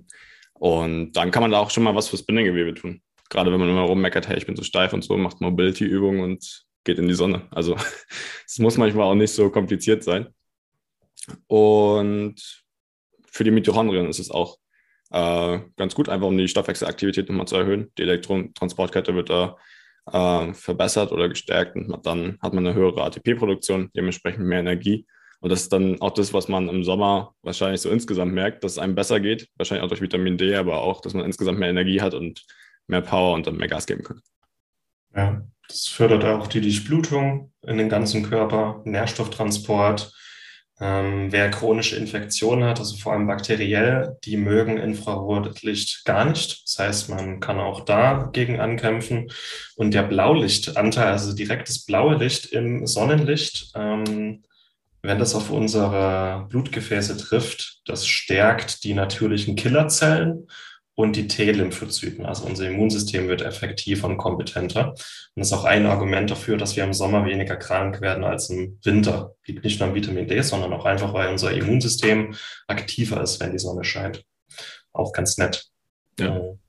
Und 0.59 1.13
dann 1.13 1.31
kann 1.31 1.41
man 1.41 1.51
da 1.51 1.59
auch 1.59 1.69
schon 1.69 1.83
mal 1.83 1.95
was 1.95 2.07
fürs 2.07 2.23
Bindegewebe 2.23 2.73
tun. 2.73 3.01
Gerade 3.29 3.51
wenn 3.51 3.59
man 3.59 3.69
immer 3.69 3.81
rummeckert, 3.81 4.27
hey, 4.27 4.37
ich 4.37 4.45
bin 4.45 4.55
so 4.55 4.63
steif 4.63 4.93
und 4.93 5.03
so, 5.03 5.17
macht 5.17 5.41
Mobility-Übungen 5.41 6.21
und 6.21 6.65
geht 6.83 6.99
in 6.99 7.07
die 7.07 7.13
Sonne. 7.13 7.47
Also 7.51 7.75
es 8.45 8.59
muss 8.59 8.77
manchmal 8.77 9.07
auch 9.07 9.15
nicht 9.15 9.33
so 9.33 9.49
kompliziert 9.49 10.03
sein. 10.03 10.27
Und 11.47 12.35
für 13.27 13.43
die 13.43 13.51
Mitochondrien 13.51 14.07
ist 14.07 14.19
es 14.19 14.31
auch 14.31 14.57
äh, 15.11 15.59
ganz 15.75 15.95
gut, 15.95 16.07
einfach 16.07 16.27
um 16.27 16.37
die 16.37 16.47
Stoffwechselaktivität 16.47 17.27
nochmal 17.29 17.47
zu 17.47 17.57
erhöhen. 17.57 17.91
Die 17.97 18.03
Elektrotransportkette 18.03 19.15
wird 19.15 19.29
da 19.29 19.57
äh, 20.11 20.53
verbessert 20.53 21.11
oder 21.11 21.27
gestärkt 21.29 21.75
und 21.75 22.05
dann 22.05 22.37
hat 22.41 22.53
man 22.53 22.65
eine 22.65 22.75
höhere 22.75 23.03
ATP-Produktion, 23.03 23.89
dementsprechend 23.95 24.45
mehr 24.45 24.59
Energie 24.59 25.05
und 25.45 25.51
das 25.51 25.61
ist 25.61 25.73
dann 25.73 26.01
auch 26.01 26.09
das, 26.09 26.33
was 26.33 26.47
man 26.47 26.69
im 26.69 26.83
Sommer 26.83 27.35
wahrscheinlich 27.43 27.79
so 27.79 27.91
insgesamt 27.91 28.33
merkt, 28.33 28.63
dass 28.63 28.71
es 28.71 28.77
einem 28.79 28.95
besser 28.95 29.19
geht. 29.19 29.47
Wahrscheinlich 29.57 29.83
auch 29.83 29.89
durch 29.89 30.01
Vitamin 30.01 30.39
D, 30.39 30.55
aber 30.55 30.81
auch, 30.81 31.01
dass 31.01 31.13
man 31.13 31.23
insgesamt 31.23 31.59
mehr 31.59 31.69
Energie 31.69 32.01
hat 32.01 32.15
und 32.15 32.43
mehr 32.87 33.01
Power 33.01 33.35
und 33.35 33.45
dann 33.45 33.57
mehr 33.57 33.67
Gas 33.67 33.85
geben 33.85 34.03
kann. 34.03 34.21
Ja, 35.15 35.43
das 35.67 35.85
fördert 35.85 36.23
auch 36.23 36.47
die 36.47 36.61
Durchblutung 36.61 37.53
in 37.61 37.77
den 37.77 37.89
ganzen 37.89 38.23
Körper, 38.23 38.81
Nährstofftransport. 38.85 40.11
Ähm, 40.79 41.31
wer 41.31 41.51
chronische 41.51 41.95
Infektionen 41.95 42.63
hat, 42.63 42.79
also 42.79 42.97
vor 42.97 43.13
allem 43.13 43.27
bakteriell, 43.27 44.17
die 44.23 44.37
mögen 44.37 44.77
Infrarotlicht 44.79 46.05
gar 46.05 46.25
nicht. 46.25 46.63
Das 46.65 46.79
heißt, 46.79 47.09
man 47.09 47.39
kann 47.39 47.59
auch 47.59 47.81
dagegen 47.81 48.59
ankämpfen. 48.59 49.29
Und 49.75 49.93
der 49.93 50.03
Blaulichtanteil, 50.03 51.11
also 51.11 51.35
direktes 51.35 51.85
blaue 51.85 52.15
Licht 52.15 52.47
im 52.47 52.87
Sonnenlicht, 52.87 53.73
ähm, 53.75 54.41
wenn 55.07 55.19
das 55.19 55.35
auf 55.35 55.49
unsere 55.49 56.45
Blutgefäße 56.49 57.17
trifft, 57.17 57.81
das 57.85 58.07
stärkt 58.07 58.83
die 58.83 58.93
natürlichen 58.93 59.55
Killerzellen 59.55 60.47
und 60.95 61.15
die 61.17 61.27
T-Lymphozyten. 61.27 62.25
Also 62.25 62.45
unser 62.45 62.67
Immunsystem 62.67 63.27
wird 63.27 63.41
effektiver 63.41 64.07
und 64.07 64.17
kompetenter. 64.17 64.89
Und 64.91 64.97
das 65.35 65.47
ist 65.47 65.53
auch 65.53 65.65
ein 65.65 65.85
Argument 65.85 66.31
dafür, 66.31 66.57
dass 66.57 66.75
wir 66.75 66.83
im 66.83 66.93
Sommer 66.93 67.25
weniger 67.25 67.57
krank 67.57 68.01
werden 68.01 68.23
als 68.23 68.49
im 68.49 68.79
Winter. 68.83 69.35
Liegt 69.45 69.63
nicht 69.63 69.79
nur 69.79 69.89
am 69.89 69.95
Vitamin 69.95 70.27
D, 70.27 70.41
sondern 70.41 70.73
auch 70.73 70.85
einfach, 70.85 71.13
weil 71.13 71.29
unser 71.29 71.51
Immunsystem 71.51 72.33
aktiver 72.67 73.21
ist, 73.21 73.39
wenn 73.41 73.51
die 73.51 73.59
Sonne 73.59 73.83
scheint. 73.83 74.23
Auch 74.93 75.11
ganz 75.11 75.37
nett. 75.37 75.65
Ja. 76.17 76.37
Ich 76.37 76.64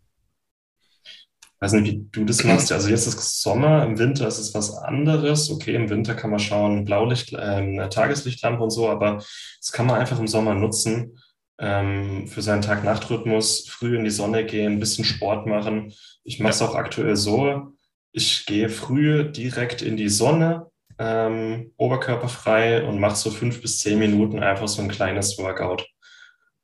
weiß 1.61 1.73
nicht, 1.73 1.87
wie 1.87 2.09
du 2.13 2.25
das 2.25 2.45
machst. 2.45 2.71
Also 2.73 2.89
jetzt 2.89 3.07
ist 3.07 3.43
Sommer, 3.43 3.85
im 3.85 3.99
Winter 3.99 4.29
ist 4.29 4.39
es 4.39 4.55
was 4.55 4.75
anderes. 4.75 5.51
Okay, 5.51 5.75
im 5.75 5.89
Winter 5.89 6.15
kann 6.15 6.31
man 6.31 6.39
schauen, 6.39 6.85
Blaulicht, 6.85 7.33
äh, 7.33 7.89
Tageslichtlampe 7.89 8.63
und 8.63 8.71
so, 8.71 8.89
aber 8.89 9.17
das 9.17 9.73
kann 9.73 9.87
man 9.87 9.99
einfach 9.99 10.19
im 10.19 10.29
Sommer 10.29 10.55
nutzen 10.55 11.19
ähm, 11.59 12.27
für 12.27 12.43
seinen 12.43 12.63
Tag-Nacht-Rhythmus 12.63 13.69
früh 13.69 13.97
in 13.97 14.05
die 14.05 14.11
Sonne 14.11 14.45
gehen, 14.45 14.75
ein 14.75 14.81
bisschen 14.81 15.05
Sport 15.05 15.47
machen. 15.47 15.93
Ich 16.25 16.41
mache 16.41 16.53
es 16.53 16.63
auch 16.63 16.75
aktuell 16.75 17.17
so, 17.17 17.73
ich 18.13 18.47
gehe 18.47 18.69
früh 18.69 19.31
direkt 19.31 19.83
in 19.83 19.97
die 19.97 20.09
Sonne, 20.09 20.71
ähm, 20.99 21.73
oberkörperfrei 21.77 22.85
und 22.85 22.99
mache 23.01 23.17
so 23.17 23.31
fünf 23.31 23.61
bis 23.61 23.79
zehn 23.79 23.99
Minuten 23.99 24.43
einfach 24.43 24.69
so 24.69 24.83
ein 24.83 24.89
kleines 24.89 25.39
Workout. 25.39 25.87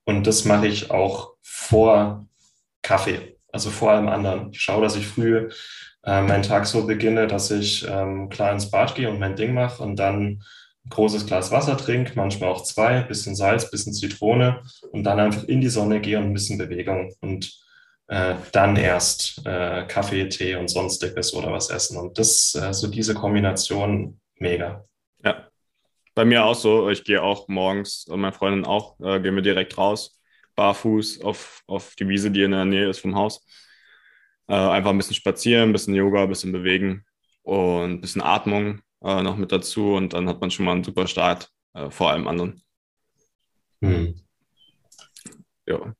Und 0.05 0.27
das 0.27 0.45
mache 0.45 0.67
ich 0.67 0.91
auch 0.91 1.35
vor 1.43 2.27
Kaffee, 2.83 3.37
also 3.53 3.71
vor 3.71 3.93
allem 3.93 4.09
anderen. 4.09 4.51
Ich 4.53 4.61
schaue, 4.61 4.83
dass 4.83 4.97
ich 4.97 5.07
früh 5.07 5.49
äh, 6.05 6.23
meinen 6.23 6.43
Tag 6.43 6.67
so 6.67 6.87
beginne, 6.87 7.27
dass 7.27 7.51
ich 7.51 7.87
ähm, 7.89 8.29
klar 8.29 8.53
ins 8.53 8.71
Bad 8.71 8.95
gehe 8.95 9.09
und 9.09 9.21
mein 9.21 9.37
Ding 9.37 9.55
mache 9.55 9.83
und 9.83 9.97
dann 9.97 10.41
ein 10.85 10.91
großes 10.91 11.27
Glas 11.27 11.53
Wasser 11.53 11.77
trinke, 11.77 12.13
manchmal 12.17 12.51
auch 12.51 12.65
zwei, 12.65 13.03
bisschen 13.03 13.37
Salz, 13.37 13.71
bisschen 13.71 13.93
Zitrone 13.93 14.63
und 14.91 15.05
dann 15.05 15.21
einfach 15.21 15.45
in 15.45 15.61
die 15.61 15.69
Sonne 15.69 16.01
gehe 16.01 16.19
und 16.19 16.25
ein 16.25 16.33
bisschen 16.33 16.59
Bewegung 16.59 17.15
und 17.21 17.53
äh, 18.09 18.35
dann 18.51 18.77
erst 18.77 19.47
äh, 19.47 19.85
Kaffee, 19.87 20.29
Tee 20.29 20.57
und 20.57 20.69
sonstiges 20.69 21.33
oder 21.35 21.53
was 21.53 21.71
essen. 21.71 21.97
Und 21.99 22.19
das, 22.19 22.55
äh, 22.55 22.73
so 22.73 22.89
diese 22.89 23.15
Kombination, 23.15 24.21
mega. 24.39 24.85
Ja, 25.25 25.47
bei 26.15 26.25
mir 26.25 26.45
auch 26.45 26.55
so. 26.55 26.91
Ich 26.91 27.05
gehe 27.05 27.23
auch 27.23 27.47
morgens 27.49 28.07
und 28.09 28.21
meine 28.21 28.33
Freundin 28.33 28.65
auch, 28.65 28.99
äh, 29.01 29.21
gehen 29.21 29.37
wir 29.37 29.43
direkt 29.43 29.79
raus, 29.79 30.21
barfuß 30.55 31.23
auf, 31.23 31.63
auf 31.67 31.95
die 31.97 32.09
Wiese, 32.09 32.31
die 32.31 32.43
in 32.43 32.53
der 32.53 32.65
Nähe 32.65 32.89
ist 32.89 33.01
vom 33.01 33.15
Haus. 33.15 33.45
Äh, 34.49 34.55
einfach 34.55 34.91
ein 34.91 34.99
bisschen 34.99 35.15
spazieren, 35.15 35.71
ein 35.71 35.73
bisschen 35.73 35.95
Yoga, 35.95 36.23
ein 36.23 36.29
bisschen 36.29 36.53
bewegen 36.53 37.05
und 37.43 37.91
ein 37.91 38.01
bisschen 38.01 38.23
Atmung 38.23 38.81
äh, 39.03 39.23
noch 39.23 39.37
mit 39.37 39.53
dazu 39.53 39.95
und 39.95 40.13
dann 40.13 40.29
hat 40.29 40.41
man 40.41 40.51
schon 40.51 40.67
mal 40.67 40.73
einen 40.73 40.85
super 40.85 41.07
Start 41.07 41.51
äh, 41.75 41.91
vor 41.91 42.11
allem 42.11 42.29
anderen. 42.29 42.63
Hm. 43.81 44.15
Ja. 45.67 45.95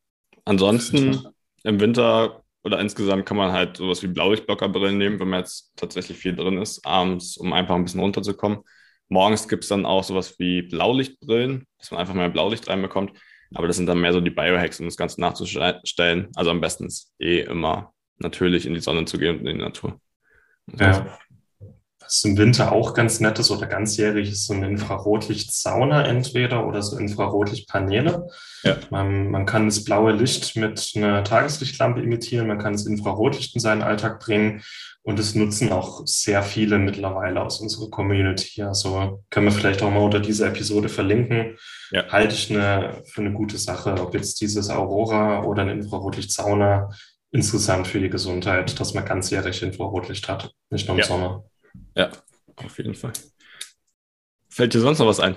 Ansonsten 0.45 1.27
im 1.65 1.81
Winter 1.81 2.43
oder 2.65 2.79
insgesamt 2.79 3.27
kann 3.27 3.37
man 3.37 3.53
halt 3.53 3.77
sowas 3.77 4.03
wie 4.03 4.09
Blaulichtblockerbrillen 4.09 4.99
nehmen, 4.99 5.19
wenn 5.19 5.29
man 5.29 5.41
jetzt 5.41 5.73
tatsächlich 5.77 6.19
viel 6.19 6.37
drin 6.37 6.59
ist, 6.59 6.85
abends, 6.87 7.37
um 7.37 7.53
einfach 7.53 7.75
ein 7.75 7.85
bisschen 7.85 8.01
runterzukommen. 8.01 8.61
Morgens 9.09 9.49
gibt 9.49 9.65
es 9.65 9.69
dann 9.69 9.85
auch 9.85 10.05
sowas 10.05 10.39
wie 10.39 10.63
Blaulichtbrillen, 10.63 11.67
dass 11.79 11.91
man 11.91 12.01
einfach 12.01 12.15
mehr 12.15 12.31
Blaulicht 12.31 12.69
reinbekommt. 12.69 13.13
Aber 13.55 13.67
das 13.67 13.77
sind 13.77 13.87
dann 13.87 14.01
mehr 14.01 14.13
so 14.13 14.21
die 14.21 14.31
Biohacks, 14.31 14.81
um 14.81 14.87
das 14.87 14.97
Ganze 14.97 15.21
nachzustellen. 15.21 16.29
Also 16.35 16.51
am 16.51 16.61
besten 16.61 16.89
eh 17.19 17.41
immer 17.41 17.93
natürlich 18.19 18.67
in 18.67 18.75
die 18.75 18.81
Sonne 18.81 19.05
zu 19.05 19.19
gehen 19.19 19.39
und 19.39 19.47
in 19.47 19.59
die 19.59 19.63
Natur. 19.63 20.01
Ja. 20.79 21.19
Was 22.03 22.25
im 22.25 22.37
Winter 22.37 22.73
auch 22.73 22.95
ganz 22.95 23.21
nett 23.21 23.39
ist 23.39 23.51
oder 23.51 23.67
ganzjährig 23.67 24.31
ist 24.31 24.47
so 24.47 24.55
eine 24.55 24.69
Infrarotlicht-Sauna 24.69 26.07
entweder 26.07 26.67
oder 26.67 26.83
so 26.83 26.99
Infrarotlichtpaneele. 26.99 28.29
Ja. 28.65 28.77
Man, 28.91 29.31
man 29.31 29.47
kann 29.47 29.67
das 29.67 29.85
blaue 29.85 30.13
Licht 30.13 30.57
mit 30.57 30.93
einer 30.97 31.25
Tageslichtlampe 31.25 32.01
imitieren, 32.01 32.49
man 32.49 32.59
kann 32.59 32.73
das 32.73 32.87
Infrarotlicht 32.87 33.55
in 33.55 33.61
seinen 33.61 33.83
Alltag 33.83 34.21
bringen 34.21 34.63
und 35.05 35.19
es 35.19 35.35
nutzen 35.35 35.73
auch 35.73 36.03
sehr 36.07 36.43
viele 36.43 36.79
mittlerweile 36.79 37.43
aus 37.43 37.61
unserer 37.61 37.91
Community. 37.91 38.63
Also 38.63 39.25
können 39.31 39.47
wir 39.47 39.53
vielleicht 39.53 39.83
auch 39.83 39.91
mal 39.91 39.99
unter 40.01 40.21
dieser 40.21 40.47
Episode 40.47 40.89
verlinken. 40.89 41.57
Ja. 41.91 42.07
Halte 42.09 42.35
ich 42.35 42.51
eine, 42.51 43.03
für 43.05 43.21
eine 43.21 43.33
gute 43.33 43.59
Sache, 43.59 43.95
ob 44.01 44.15
jetzt 44.15 44.41
dieses 44.41 44.71
Aurora 44.71 45.43
oder 45.43 45.63
eine 45.63 45.73
Infrarotlicht-Sauna 45.73 46.91
insgesamt 47.33 47.89
für 47.89 47.99
die 47.99 48.11
Gesundheit, 48.11 48.79
dass 48.79 48.95
man 48.95 49.05
ganzjährig 49.05 49.63
Infrarotlicht 49.63 50.29
hat, 50.29 50.55
nicht 50.71 50.87
nur 50.87 50.97
im 50.97 51.01
ja. 51.01 51.07
Sommer. 51.07 51.45
Ja, 51.97 52.11
auf 52.57 52.79
jeden 52.79 52.95
Fall. 52.95 53.13
Fällt 54.49 54.75
dir 54.75 54.81
sonst 54.81 54.99
noch 54.99 55.07
was 55.07 55.21
ein? 55.21 55.37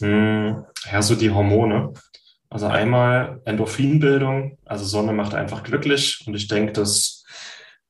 Hm, 0.00 0.64
ja, 0.90 1.02
so 1.02 1.14
die 1.14 1.30
Hormone. 1.30 1.92
Also 2.50 2.66
einmal 2.66 3.42
Endorphinbildung, 3.44 4.58
also 4.64 4.84
Sonne 4.84 5.12
macht 5.12 5.34
einfach 5.34 5.62
glücklich 5.62 6.24
und 6.26 6.34
ich 6.34 6.48
denke, 6.48 6.72
das 6.72 7.24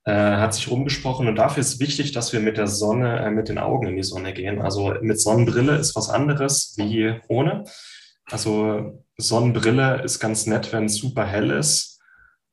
äh, 0.04 0.12
hat 0.12 0.54
sich 0.54 0.68
rumgesprochen 0.70 1.28
und 1.28 1.36
dafür 1.36 1.60
ist 1.60 1.80
wichtig, 1.80 2.12
dass 2.12 2.32
wir 2.32 2.40
mit 2.40 2.56
der 2.56 2.66
Sonne, 2.66 3.20
äh, 3.20 3.30
mit 3.30 3.48
den 3.48 3.58
Augen 3.58 3.86
in 3.86 3.96
die 3.96 4.02
Sonne 4.02 4.32
gehen. 4.32 4.60
Also 4.60 4.94
mit 5.00 5.20
Sonnenbrille 5.20 5.76
ist 5.76 5.94
was 5.94 6.08
anderes 6.08 6.74
wie 6.76 7.20
ohne. 7.28 7.64
Also 8.24 9.04
Sonnenbrille 9.16 10.02
ist 10.02 10.18
ganz 10.18 10.46
nett, 10.46 10.72
wenn 10.72 10.86
es 10.86 10.96
super 10.96 11.24
hell 11.24 11.50
ist 11.50 12.00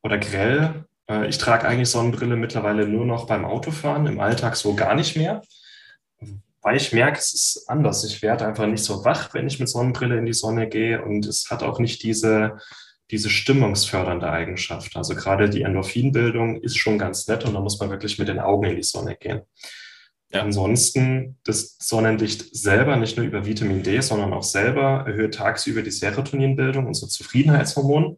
oder 0.04 0.18
grell, 0.20 0.86
ich 1.28 1.38
trage 1.38 1.68
eigentlich 1.68 1.90
Sonnenbrille 1.90 2.36
mittlerweile 2.36 2.88
nur 2.88 3.06
noch 3.06 3.28
beim 3.28 3.46
Autofahren, 3.46 4.08
im 4.08 4.20
Alltag 4.20 4.56
so 4.56 4.76
gar 4.76 4.96
nicht 4.96 5.16
mehr, 5.16 5.42
weil 6.62 6.78
ich 6.78 6.94
merke, 6.94 7.20
es 7.20 7.34
ist 7.34 7.70
anders. 7.70 8.04
Ich 8.06 8.24
werde 8.24 8.48
einfach 8.48 8.66
nicht 8.66 8.84
so 8.84 9.06
wach, 9.06 9.34
wenn 9.36 9.46
ich 9.46 9.60
mit 9.60 9.70
Sonnenbrille 9.70 10.18
in 10.18 10.26
die 10.26 10.34
Sonne 10.34 10.68
gehe 10.68 11.04
und 11.04 11.26
es 11.28 11.52
hat 11.52 11.62
auch 11.62 11.78
nicht 11.78 12.02
diese, 12.02 12.58
diese 13.12 13.30
stimmungsfördernde 13.30 14.28
Eigenschaft. 14.28 14.96
Also 14.96 15.14
gerade 15.14 15.50
die 15.50 15.62
Endorphinbildung 15.62 16.62
ist 16.62 16.78
schon 16.78 16.98
ganz 16.98 17.28
nett 17.28 17.46
und 17.46 17.54
da 17.54 17.60
muss 17.60 17.80
man 17.80 17.92
wirklich 17.92 18.18
mit 18.18 18.30
den 18.30 18.40
Augen 18.40 18.66
in 18.66 18.76
die 18.76 18.84
Sonne 18.84 19.16
gehen. 19.16 19.42
Ja. 20.32 20.42
Ansonsten 20.42 21.38
das 21.44 21.78
Sonnenlicht 21.80 22.56
selber, 22.56 22.96
nicht 22.96 23.16
nur 23.16 23.28
über 23.28 23.46
Vitamin 23.46 23.84
D, 23.84 24.02
sondern 24.02 24.34
auch 24.34 24.44
selber 24.44 25.06
erhöht 25.06 25.36
tagsüber 25.36 25.84
die 25.84 25.92
Serotoninbildung, 25.92 26.88
unser 26.88 27.08
Zufriedenheitshormon. 27.08 28.18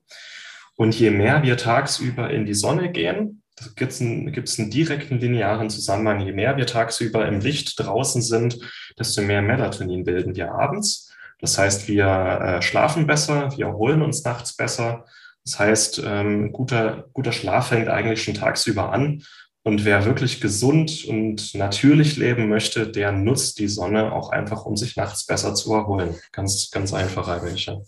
Und 0.78 0.98
je 0.98 1.10
mehr 1.10 1.44
wir 1.44 1.58
tagsüber 1.58 2.30
in 2.30 2.46
die 2.46 2.54
Sonne 2.54 2.92
gehen, 2.92 3.42
gibt 3.76 3.92
es 3.92 4.00
einen, 4.00 4.32
gibt's 4.32 4.60
einen 4.60 4.70
direkten 4.70 5.20
linearen 5.20 5.70
Zusammenhang. 5.70 6.22
Je 6.22 6.32
mehr 6.32 6.56
wir 6.56 6.68
tagsüber 6.68 7.28
im 7.28 7.42
Licht 7.42 7.80
draußen 7.80 8.22
sind, 8.22 8.60
desto 8.98 9.24
mehr 9.24 9.42
Melatonin 9.42 10.04
bilden 10.04 10.36
wir 10.36 10.52
abends. 10.52 11.12
Das 11.40 11.58
heißt, 11.58 11.88
wir 11.88 12.06
äh, 12.06 12.62
schlafen 12.62 13.08
besser, 13.08 13.52
wir 13.58 13.66
erholen 13.66 14.02
uns 14.04 14.24
nachts 14.24 14.56
besser. 14.56 15.06
Das 15.44 15.60
heißt, 15.60 16.02
ähm, 16.06 16.52
guter, 16.52 17.10
guter 17.14 17.32
Schlaf 17.32 17.70
fängt 17.70 17.90
eigentlich 17.90 18.24
schon 18.24 18.36
tagsüber 18.36 18.92
an. 18.92 19.24
Und 19.64 19.84
wer 19.84 20.06
wirklich 20.06 20.40
gesund 20.40 21.06
und 21.06 21.54
natürlich 21.54 22.16
leben 22.18 22.48
möchte, 22.48 22.88
der 22.88 23.12
nutzt 23.12 23.60
die 23.60 23.68
Sonne 23.68 24.14
auch 24.14 24.30
einfach, 24.30 24.66
um 24.66 24.78
sich 24.78 24.96
nachts 24.96 25.26
besser 25.26 25.56
zu 25.56 25.74
erholen. 25.74 26.16
Ganz, 26.32 26.70
ganz 26.72 26.94
einfach 26.94 27.28
eigentlich. 27.28 27.66
Ja, 27.66 27.82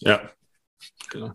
ja. 0.00 0.20
genau. 1.10 1.32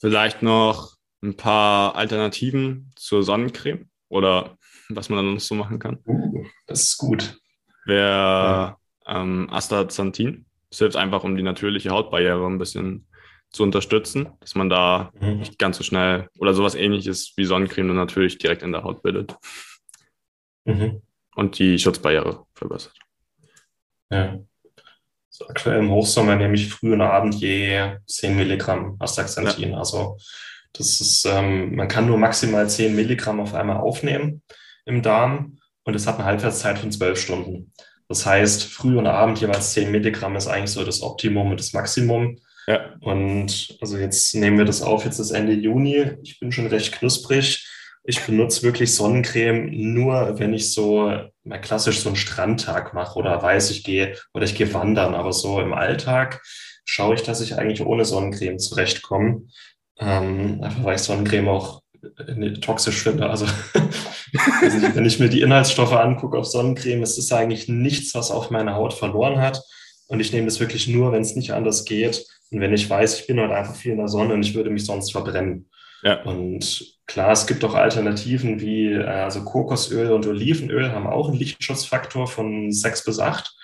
Vielleicht 0.00 0.42
noch 0.42 0.96
ein 1.22 1.36
paar 1.36 1.96
Alternativen 1.96 2.92
zur 2.96 3.22
Sonnencreme 3.22 3.88
oder 4.08 4.56
was 4.88 5.08
man 5.08 5.18
dann 5.18 5.34
noch 5.34 5.40
so 5.40 5.54
machen 5.54 5.78
kann. 5.78 5.98
Uh, 6.06 6.44
das 6.66 6.82
ist 6.84 6.98
gut. 6.98 7.38
Wäre 7.84 8.76
ähm, 9.06 9.48
Astaxanthin. 9.50 10.46
Das 10.70 10.78
hilft 10.78 10.96
einfach, 10.96 11.24
um 11.24 11.36
die 11.36 11.42
natürliche 11.42 11.90
Hautbarriere 11.90 12.46
ein 12.46 12.58
bisschen 12.58 13.06
zu 13.50 13.62
unterstützen, 13.62 14.28
dass 14.40 14.54
man 14.54 14.68
da 14.68 15.12
mhm. 15.20 15.38
nicht 15.38 15.58
ganz 15.58 15.78
so 15.78 15.84
schnell 15.84 16.28
oder 16.38 16.52
sowas 16.52 16.74
ähnliches 16.74 17.32
wie 17.36 17.44
Sonnencreme 17.44 17.88
dann 17.88 17.96
natürlich 17.96 18.38
direkt 18.38 18.62
in 18.62 18.72
der 18.72 18.82
Haut 18.82 19.02
bildet. 19.02 19.36
Mhm. 20.64 21.02
Und 21.34 21.58
die 21.58 21.78
Schutzbarriere 21.78 22.44
verbessert. 22.54 22.98
Ja. 24.10 24.38
So 25.38 25.46
aktuell 25.48 25.80
im 25.80 25.90
Hochsommer 25.90 26.34
nehme 26.34 26.54
ich 26.54 26.70
früh 26.70 26.94
und 26.94 27.02
Abend 27.02 27.34
je 27.34 27.98
10 28.06 28.34
Milligramm 28.34 28.96
Astaxanthin. 28.98 29.72
Ja. 29.72 29.78
Also 29.78 30.16
das 30.72 31.02
ist, 31.02 31.26
ähm, 31.26 31.74
man 31.74 31.88
kann 31.88 32.06
nur 32.06 32.16
maximal 32.16 32.70
10 32.70 32.96
Milligramm 32.96 33.40
auf 33.40 33.52
einmal 33.52 33.76
aufnehmen 33.76 34.40
im 34.86 35.02
Darm 35.02 35.58
und 35.84 35.94
es 35.94 36.06
hat 36.06 36.14
eine 36.14 36.24
Halbwertszeit 36.24 36.78
von 36.78 36.90
12 36.90 37.20
Stunden. 37.20 37.72
Das 38.08 38.24
heißt, 38.24 38.64
früh 38.64 38.96
und 38.96 39.06
Abend 39.06 39.38
jeweils 39.38 39.74
10 39.74 39.90
Milligramm 39.90 40.36
ist 40.36 40.46
eigentlich 40.46 40.70
so 40.70 40.84
das 40.84 41.02
Optimum 41.02 41.50
und 41.50 41.60
das 41.60 41.74
Maximum. 41.74 42.38
Ja. 42.66 42.94
Und 43.00 43.76
also 43.82 43.98
jetzt 43.98 44.34
nehmen 44.34 44.56
wir 44.56 44.64
das 44.64 44.80
auf, 44.80 45.04
jetzt 45.04 45.18
ist 45.18 45.32
Ende 45.32 45.52
Juni. 45.52 46.12
Ich 46.22 46.40
bin 46.40 46.50
schon 46.50 46.68
recht 46.68 46.92
knusprig. 46.92 47.62
Ich 48.08 48.24
benutze 48.24 48.62
wirklich 48.62 48.94
Sonnencreme 48.94 49.68
nur, 49.72 50.38
wenn 50.38 50.54
ich 50.54 50.72
so 50.72 51.12
mal 51.42 51.60
klassisch 51.60 52.00
so 52.00 52.08
einen 52.08 52.16
Strandtag 52.16 52.94
mache 52.94 53.18
oder 53.18 53.42
weiß, 53.42 53.70
ich 53.70 53.82
gehe 53.82 54.16
oder 54.32 54.44
ich 54.44 54.54
gehe 54.54 54.72
wandern. 54.72 55.14
Aber 55.14 55.32
so 55.32 55.60
im 55.60 55.74
Alltag 55.74 56.42
schaue 56.84 57.16
ich, 57.16 57.22
dass 57.22 57.40
ich 57.40 57.58
eigentlich 57.58 57.84
ohne 57.84 58.04
Sonnencreme 58.04 58.58
zurechtkomme. 58.58 59.42
Ähm, 59.98 60.60
einfach 60.62 60.84
weil 60.84 60.96
ich 60.96 61.02
Sonnencreme 61.02 61.48
auch 61.48 61.82
äh, 62.18 62.52
toxisch 62.54 63.02
finde. 63.02 63.28
Also 63.28 63.46
wenn 64.94 65.04
ich 65.04 65.18
mir 65.18 65.28
die 65.28 65.40
Inhaltsstoffe 65.40 65.92
angucke 65.92 66.38
auf 66.38 66.46
Sonnencreme, 66.46 67.02
es 67.02 67.18
ist 67.18 67.32
eigentlich 67.32 67.68
nichts, 67.68 68.14
was 68.14 68.30
auf 68.30 68.50
meiner 68.50 68.74
Haut 68.74 68.94
verloren 68.94 69.40
hat. 69.40 69.62
Und 70.08 70.20
ich 70.20 70.32
nehme 70.32 70.46
das 70.46 70.60
wirklich 70.60 70.86
nur, 70.86 71.12
wenn 71.12 71.22
es 71.22 71.34
nicht 71.34 71.52
anders 71.52 71.84
geht. 71.84 72.24
Und 72.50 72.60
wenn 72.60 72.72
ich 72.72 72.88
weiß, 72.88 73.20
ich 73.20 73.26
bin 73.26 73.40
heute 73.40 73.54
einfach 73.54 73.74
viel 73.74 73.92
in 73.92 73.98
der 73.98 74.08
Sonne 74.08 74.34
und 74.34 74.42
ich 74.42 74.54
würde 74.54 74.70
mich 74.70 74.84
sonst 74.84 75.10
verbrennen. 75.10 75.68
Ja. 76.02 76.22
Und 76.22 76.96
klar, 77.06 77.32
es 77.32 77.46
gibt 77.46 77.64
auch 77.64 77.74
Alternativen 77.74 78.60
wie 78.60 78.92
äh, 78.92 79.04
also 79.04 79.44
Kokosöl 79.44 80.12
und 80.12 80.26
Olivenöl 80.26 80.92
haben 80.92 81.06
auch 81.06 81.28
einen 81.28 81.38
Lichtschutzfaktor 81.38 82.26
von 82.26 82.72
sechs 82.72 83.04
bis 83.04 83.18
acht. 83.18 83.54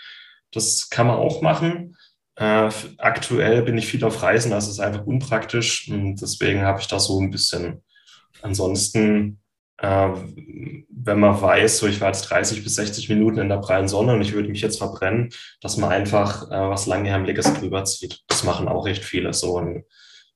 Das 0.51 0.91
kann 0.91 1.07
man 1.07 1.17
auch 1.17 1.43
machen. 1.43 1.97
Äh, 2.37 2.71
aktuell 2.99 3.63
bin 3.63 3.77
ich 3.77 3.87
viel 3.87 4.05
auf 4.05 4.23
Reisen, 4.23 4.51
das 4.51 4.69
ist 4.69 4.81
einfach 4.81 5.05
unpraktisch 5.05 5.89
und 5.91 6.17
deswegen 6.17 6.63
habe 6.63 6.81
ich 6.81 6.87
da 6.87 6.99
so 6.99 7.21
ein 7.21 7.31
bisschen. 7.31 7.83
Ansonsten, 8.41 9.41
äh, 9.79 10.09
wenn 10.89 11.21
man 11.21 11.41
weiß, 11.41 11.79
so 11.79 11.87
ich 11.87 12.01
war 12.01 12.09
jetzt 12.09 12.23
30 12.23 12.65
bis 12.65 12.77
60 12.77 13.09
Minuten 13.11 13.39
in 13.39 13.49
der 13.49 13.59
prallen 13.59 13.89
Sonne 13.89 14.15
und 14.15 14.23
ich 14.23 14.33
würde 14.33 14.49
mich 14.49 14.63
jetzt 14.63 14.79
verbrennen, 14.79 15.31
dass 15.61 15.77
man 15.77 15.91
einfach 15.91 16.51
äh, 16.51 16.71
was 16.71 16.87
Langhärmliches 16.87 17.53
drüber 17.55 17.85
zieht. 17.85 18.21
Das 18.29 18.45
machen 18.45 18.69
auch 18.69 18.87
recht 18.87 19.05
viele 19.05 19.33
so. 19.35 19.59
Und 19.59 19.85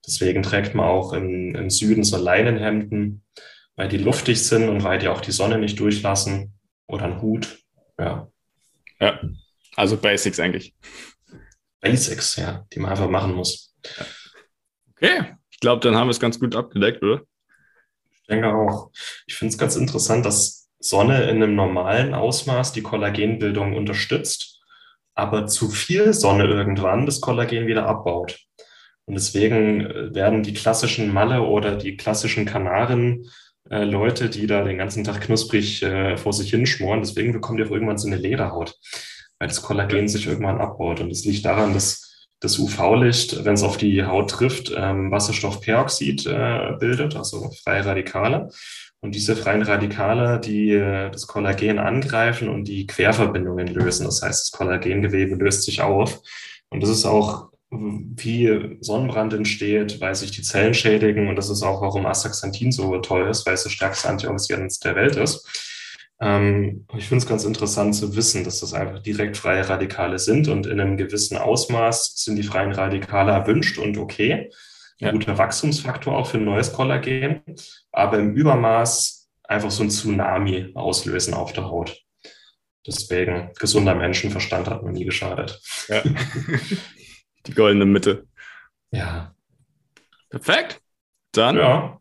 deswegen 0.06 0.42
trägt 0.42 0.75
man 0.75 0.86
auch 0.86 1.12
im, 1.12 1.54
im 1.54 1.70
Süden 1.70 2.04
so 2.04 2.16
Leinenhemden, 2.16 3.25
weil 3.76 3.88
die 3.88 3.98
luftig 3.98 4.42
sind 4.42 4.68
und 4.68 4.84
weil 4.84 4.98
die 4.98 5.08
auch 5.08 5.20
die 5.20 5.32
Sonne 5.32 5.58
nicht 5.58 5.78
durchlassen. 5.78 6.52
Oder 6.88 7.06
ein 7.06 7.20
Hut. 7.20 7.58
Ja. 7.98 8.30
Ja, 9.00 9.20
also 9.75 9.96
Basics 9.96 10.40
eigentlich. 10.40 10.75
Basics, 11.80 12.36
ja, 12.36 12.64
die 12.72 12.78
man 12.78 12.90
einfach 12.90 13.08
machen 13.08 13.34
muss. 13.34 13.75
Okay, 14.92 15.34
ich 15.50 15.60
glaube, 15.60 15.80
dann 15.80 15.96
haben 15.96 16.06
wir 16.06 16.12
es 16.12 16.20
ganz 16.20 16.38
gut 16.38 16.56
abgedeckt, 16.56 17.02
oder? 17.02 17.22
Ich 18.12 18.26
denke 18.28 18.52
auch. 18.52 18.90
Ich 19.26 19.34
finde 19.34 19.52
es 19.52 19.58
ganz 19.58 19.76
interessant, 19.76 20.25
dass 20.25 20.70
Sonne 20.78 21.25
in 21.25 21.42
einem 21.42 21.54
normalen 21.54 22.14
Ausmaß 22.14 22.72
die 22.72 22.82
Kollagenbildung 22.82 23.75
unterstützt, 23.76 24.62
aber 25.14 25.46
zu 25.46 25.70
viel 25.70 26.12
Sonne 26.12 26.44
irgendwann 26.44 27.06
das 27.06 27.20
Kollagen 27.20 27.66
wieder 27.66 27.86
abbaut. 27.86 28.38
Und 29.06 29.14
deswegen 29.14 29.86
äh, 29.86 30.14
werden 30.14 30.42
die 30.42 30.54
klassischen 30.54 31.12
Malle 31.12 31.42
oder 31.42 31.76
die 31.76 31.96
klassischen 31.96 32.44
Kanaren 32.44 33.26
äh, 33.70 33.84
Leute, 33.84 34.28
die 34.28 34.46
da 34.46 34.62
den 34.62 34.78
ganzen 34.78 35.04
Tag 35.04 35.22
knusprig 35.22 35.82
äh, 35.82 36.16
vor 36.16 36.32
sich 36.32 36.50
hinschmoren, 36.50 37.00
deswegen 37.00 37.32
bekommt 37.32 37.58
ihr 37.58 37.66
auch 37.66 37.70
irgendwann 37.70 37.98
so 37.98 38.06
eine 38.06 38.16
Lederhaut 38.16 38.78
weil 39.38 39.48
das 39.48 39.62
Kollagen 39.62 40.08
sich 40.08 40.26
irgendwann 40.26 40.60
abbaut. 40.60 41.00
Und 41.00 41.10
es 41.10 41.25
liegt 41.25 41.44
daran, 41.44 41.75
dass 41.75 42.28
das 42.40 42.58
UV-Licht, 42.58 43.44
wenn 43.44 43.54
es 43.54 43.62
auf 43.62 43.76
die 43.76 44.04
Haut 44.04 44.30
trifft, 44.30 44.72
ähm, 44.76 45.10
Wasserstoffperoxid 45.10 46.26
äh, 46.26 46.72
bildet, 46.78 47.16
also 47.16 47.50
freie 47.64 47.84
Radikale. 47.84 48.50
Und 49.00 49.14
diese 49.14 49.36
freien 49.36 49.62
Radikale, 49.62 50.40
die 50.40 50.72
äh, 50.72 51.10
das 51.10 51.26
Kollagen 51.26 51.78
angreifen 51.78 52.48
und 52.48 52.64
die 52.64 52.86
Querverbindungen 52.86 53.68
lösen. 53.68 54.04
Das 54.04 54.22
heißt, 54.22 54.46
das 54.46 54.52
Kollagengewebe 54.52 55.36
löst 55.36 55.62
sich 55.62 55.80
auf. 55.80 56.20
Und 56.70 56.82
das 56.82 56.90
ist 56.90 57.04
auch, 57.04 57.50
wie 57.70 58.76
Sonnenbrand 58.80 59.32
entsteht, 59.32 60.00
weil 60.00 60.14
sich 60.14 60.30
die 60.30 60.42
Zellen 60.42 60.75
schädigen. 60.75 61.28
Und 61.28 61.37
das 61.37 61.50
ist 61.50 61.62
auch, 61.62 61.82
warum 61.82 62.06
Astaxanthin 62.06 62.73
so 62.73 62.99
toll 62.99 63.28
ist, 63.28 63.46
weil 63.46 63.54
es 63.54 63.64
das 63.64 63.73
stärkste 63.73 64.08
Antioxidant 64.08 64.85
der 64.85 64.94
Welt 64.94 65.16
ist. 65.16 65.46
Ähm, 66.20 66.87
ich 66.96 67.08
finde 67.08 67.23
es 67.23 67.28
ganz 67.28 67.44
interessant 67.44 67.94
zu 67.94 68.16
wissen, 68.16 68.44
dass 68.44 68.61
das 68.61 68.73
einfach 68.73 69.00
direkt 69.02 69.37
freie 69.37 69.68
Radikale 69.68 70.18
sind 70.18 70.49
und 70.49 70.66
in 70.66 70.80
einem 70.80 70.96
gewissen 70.96 71.37
Ausmaß 71.37 72.14
sind 72.16 72.37
die 72.37 72.42
freien 72.42 72.73
Radikale 72.73 73.32
erwünscht 73.32 73.78
und 73.78 73.99
okay. 73.99 74.50
Ein 74.99 75.06
ja. 75.06 75.12
guter 75.12 75.37
Wachstumsfaktor 75.37 76.16
auch 76.16 76.26
für 76.26 76.38
ein 76.38 76.44
neues 76.44 76.73
Kollagen, 76.73 77.42
aber 77.92 78.18
im 78.18 78.35
Übermaß 78.35 79.28
einfach 79.44 79.70
so 79.70 79.82
ein 79.82 79.90
Tsunami 79.90 80.70
auslösen 80.75 81.35
auf 81.35 81.52
der 81.52 81.66
Haut. 81.66 82.00
Deswegen, 82.87 83.50
gesunder 83.58 83.94
Menschenverstand 83.94 84.68
hat 84.68 84.82
mir 84.85 84.92
nie 84.92 85.04
geschadet. 85.04 85.61
Ja. 85.88 86.02
Die 87.46 87.52
goldene 87.52 87.84
Mitte. 87.84 88.26
Ja. 88.90 89.34
Perfekt. 90.30 90.80
Dann. 91.32 91.56
Ja. 91.56 92.00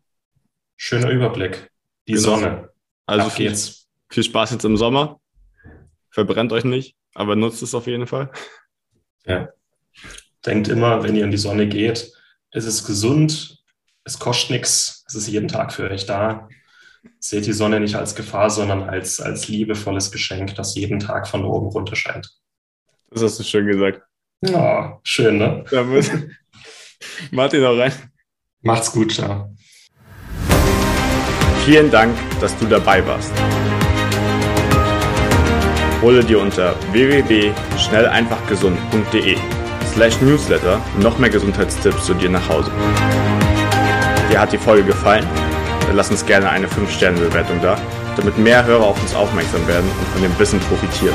Schöner 0.76 1.10
Überblick. 1.10 1.70
Die 2.08 2.12
genau. 2.12 2.24
Sonne. 2.24 2.70
Also 3.06 3.28
Ab 3.28 3.36
geht's. 3.36 3.88
Viel 4.08 4.22
Spaß 4.22 4.52
jetzt 4.52 4.64
im 4.64 4.76
Sommer. 4.76 5.20
Verbrennt 6.10 6.52
euch 6.52 6.64
nicht, 6.64 6.96
aber 7.14 7.36
nutzt 7.36 7.62
es 7.62 7.74
auf 7.74 7.86
jeden 7.86 8.06
Fall. 8.06 8.30
Ja. 9.24 9.48
Denkt 10.44 10.68
immer, 10.68 11.02
wenn 11.02 11.16
ihr 11.16 11.24
in 11.24 11.30
die 11.30 11.36
Sonne 11.36 11.68
geht, 11.68 12.12
es 12.52 12.64
ist 12.64 12.86
gesund, 12.86 13.62
es 14.04 14.18
kostet 14.18 14.50
nichts, 14.50 15.04
es 15.08 15.14
ist 15.14 15.26
jeden 15.26 15.48
Tag 15.48 15.72
für 15.72 15.90
euch 15.90 16.06
da. 16.06 16.48
Seht 17.18 17.46
die 17.46 17.52
Sonne 17.52 17.80
nicht 17.80 17.96
als 17.96 18.14
Gefahr, 18.14 18.50
sondern 18.50 18.88
als, 18.88 19.20
als 19.20 19.48
liebevolles 19.48 20.10
Geschenk, 20.12 20.54
das 20.54 20.74
jeden 20.74 21.00
Tag 21.00 21.28
von 21.28 21.44
oben 21.44 21.68
runter 21.68 21.96
scheint. 21.96 22.30
Das 23.10 23.22
hast 23.22 23.38
du 23.38 23.42
schön 23.42 23.66
gesagt. 23.66 24.02
Ja, 24.42 24.98
schön, 25.02 25.38
ne? 25.38 25.64
Martin 27.30 27.64
auch 27.64 27.78
rein. 27.78 27.92
Macht's 28.62 28.92
gut, 28.92 29.12
ciao. 29.12 29.50
Vielen 31.64 31.90
Dank, 31.90 32.14
dass 32.40 32.54
du 32.58 32.66
dabei 32.66 33.04
warst. 33.06 33.32
Hole 36.02 36.22
dir 36.22 36.40
unter 36.40 36.74
www.schnelleinfachgesund.de 36.92 39.38
slash 39.92 40.20
newsletter 40.20 40.80
noch 41.00 41.18
mehr 41.18 41.30
Gesundheitstipps 41.30 42.04
zu 42.04 42.14
dir 42.14 42.28
nach 42.28 42.48
Hause. 42.48 42.70
Dir 44.30 44.38
hat 44.40 44.52
die 44.52 44.58
Folge 44.58 44.84
gefallen? 44.84 45.26
Dann 45.86 45.96
lass 45.96 46.10
uns 46.10 46.24
gerne 46.26 46.50
eine 46.50 46.68
5-Sterne-Bewertung 46.68 47.60
da, 47.62 47.80
damit 48.16 48.38
mehr 48.38 48.64
Hörer 48.64 48.84
auf 48.84 49.00
uns 49.00 49.14
aufmerksam 49.14 49.66
werden 49.66 49.90
und 49.98 50.08
von 50.08 50.22
dem 50.22 50.38
Wissen 50.38 50.60
profitieren. 50.60 51.14